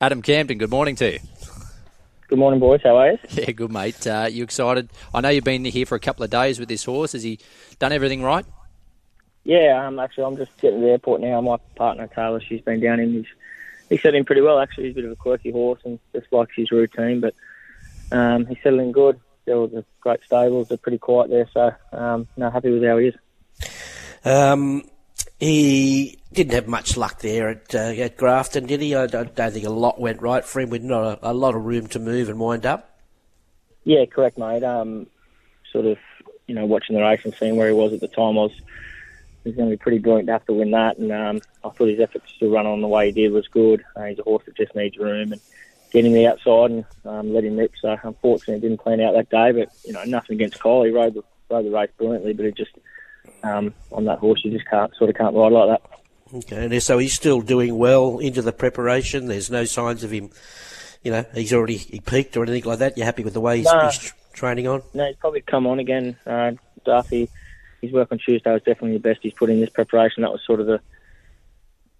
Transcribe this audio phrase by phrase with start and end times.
[0.00, 1.18] Adam Campton, good morning to you.
[2.28, 2.80] Good morning, boys.
[2.84, 3.18] How are you?
[3.30, 4.06] Yeah, good, mate.
[4.06, 4.90] Uh, you excited?
[5.12, 7.12] I know you've been here for a couple of days with this horse.
[7.12, 7.40] Has he
[7.80, 8.46] done everything right?
[9.42, 11.40] Yeah, um, actually, I'm just getting to the airport now.
[11.40, 13.12] My partner, Taylor, she's been down in.
[13.12, 13.26] He's,
[13.88, 14.84] he's settled in pretty well, actually.
[14.84, 17.34] He's a bit of a quirky horse and just likes his routine, but
[18.12, 19.18] um, he's settling good.
[19.46, 20.68] There was a great stables.
[20.68, 23.14] They're pretty quiet there, so um, no, happy with how he is.
[24.24, 24.84] Um,
[25.38, 28.94] he didn't have much luck there at, uh, at Grafton, did he?
[28.94, 31.54] I don't, don't, think a lot went right for him with not a, a, lot
[31.54, 32.98] of room to move and wind up.
[33.84, 34.62] Yeah, correct, mate.
[34.64, 35.06] Um,
[35.72, 35.98] sort of,
[36.46, 38.52] you know, watching the race and seeing where he was at the time, I was
[39.44, 40.98] he's going to be pretty brilliant to have to win that.
[40.98, 43.84] And um, I thought his efforts to run on the way he did was good.
[43.96, 45.40] Uh, he's a horse that just needs room and
[45.90, 47.72] getting the outside and um, let him rip.
[47.80, 49.52] So unfortunately, it didn't plan out that day.
[49.52, 50.82] But you know, nothing against Kyle.
[50.82, 52.72] He rode the rode the race brilliantly, but it just
[53.42, 55.98] um, on that horse you just can't sort of can't ride like that.
[56.34, 59.26] Okay, and so he's still doing well into the preparation.
[59.26, 60.30] There's no signs of him,
[61.02, 62.98] you know, he's already he peaked or anything like that.
[62.98, 64.82] You're happy with the way he's, no, he's training on?
[64.92, 66.16] No, he's probably come on again.
[66.26, 66.52] Uh,
[66.84, 67.30] Duffy,
[67.80, 70.22] his work on Tuesday was definitely the best he's put in this preparation.
[70.22, 70.80] That was sort of the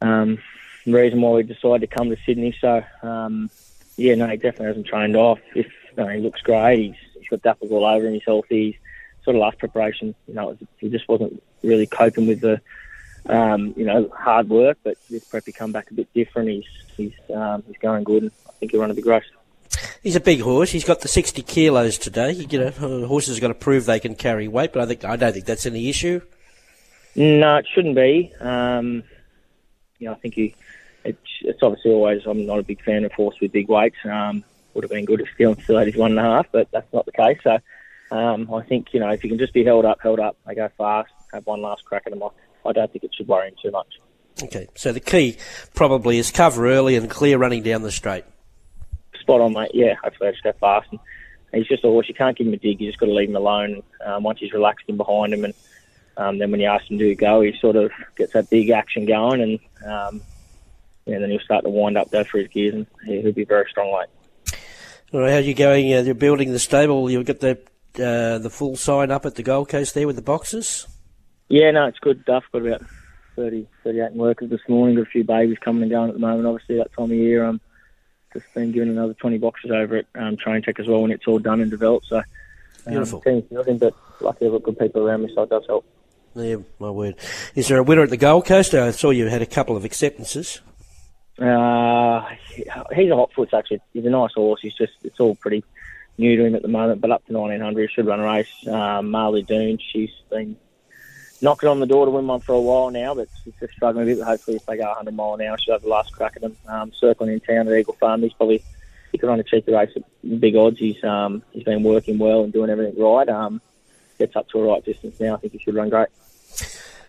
[0.00, 0.38] um,
[0.86, 2.56] reason why we decided to come to Sydney.
[2.60, 3.50] So, um,
[3.96, 5.38] yeah, no, he definitely hasn't trained off.
[5.54, 5.66] If
[5.96, 8.72] he looks great, he's, he's got dapples all over him, he's healthy.
[8.72, 8.74] He's,
[9.24, 12.60] sort of last preparation, you know, he just wasn't really coping with the,
[13.26, 14.78] um, you know, hard work.
[14.84, 16.50] But this prep he come back a bit different.
[16.50, 16.64] He's
[16.96, 19.24] he's um, he's going good, and I think he'll run a big race.
[20.02, 20.70] He's a big horse.
[20.70, 22.32] He's got the 60 kilos today.
[22.32, 25.16] You know, horses have got to prove they can carry weight, but I think I
[25.16, 26.20] don't think that's any issue.
[27.16, 28.32] No, it shouldn't be.
[28.40, 29.04] Um,
[29.98, 30.54] you know, I think he.
[31.04, 32.22] It's, it's obviously always.
[32.26, 33.96] I'm not a big fan of horse with big weights.
[34.04, 34.44] Um,
[34.74, 36.92] would have been good if still still had his one and a half, but that's
[36.92, 37.38] not the case.
[37.42, 37.58] So
[38.10, 40.54] um, I think you know if you can just be held up, held up, they
[40.54, 42.22] go fast, have one last crack at them.
[42.66, 43.98] I don't think it should worry him too much.
[44.42, 45.36] Okay, so the key
[45.74, 48.24] probably is cover early and clear running down the straight.
[49.20, 49.70] Spot on, mate.
[49.74, 50.88] Yeah, hopefully they just go fast.
[50.90, 51.00] And
[51.52, 52.08] he's just a horse.
[52.08, 52.80] You can't give him a dig.
[52.80, 53.82] You just got to leave him alone.
[54.04, 55.54] Um, once he's relaxed in behind him, and
[56.16, 59.06] um, then when you ask him to go, he sort of gets that big action
[59.06, 60.22] going, and um,
[61.06, 63.94] then he'll start to wind up, go for his gears, and he'll be very strong
[63.94, 64.08] late.
[65.12, 65.94] All right, how are you going?
[65.94, 67.08] Uh, you're building the stable.
[67.08, 67.58] You've got the
[68.00, 70.86] uh, the full sign up at the Gold Coast there with the boxes?
[71.48, 72.24] Yeah, no, it's good.
[72.24, 72.82] Duff got about
[73.36, 74.96] 30, 38 workers this morning.
[74.96, 76.46] Got a few babies coming and going at the moment.
[76.46, 77.60] Obviously, that time of year, um,
[78.32, 81.26] just been given another 20 boxes over at um, Train Tech as well when it's
[81.26, 82.06] all done and developed.
[82.06, 82.24] So, um,
[82.88, 83.20] beautiful.
[83.20, 85.84] Team's building, but luckily I've got good people around me, so it does help.
[86.34, 87.16] Yeah, my word.
[87.54, 88.74] Is there a winner at the Gold Coast?
[88.74, 90.60] I saw you had a couple of acceptances.
[91.38, 93.80] Uh, he's a hot foot, actually.
[93.92, 94.60] He's a nice horse.
[94.60, 95.64] He's just, it's all pretty
[96.18, 98.68] new to him at the moment, but up to 1900, should run a race.
[98.68, 100.56] Um, Marley Doon, she's been
[101.40, 104.04] knocking on the door to win one for a while now, but she's just struggling
[104.04, 104.18] a bit.
[104.18, 106.42] But hopefully, if they go 100 mile an hour, she'll have the last crack at
[106.42, 106.56] them.
[106.66, 108.62] Um, circling in town at Eagle Farm, he's probably
[109.12, 110.02] he could run a cheeky race at
[110.40, 110.78] big odds.
[110.78, 113.28] He's um, he's been working well and doing everything right.
[113.28, 113.60] Um,
[114.18, 115.34] gets up to a right distance now.
[115.34, 116.08] I think he should run great.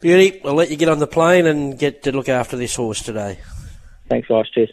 [0.00, 3.02] Beauty, I'll let you get on the plane and get to look after this horse
[3.02, 3.40] today.
[4.08, 4.48] Thanks, guys.
[4.50, 4.70] Cheers.